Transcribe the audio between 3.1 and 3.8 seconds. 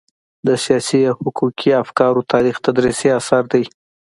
اثر دی.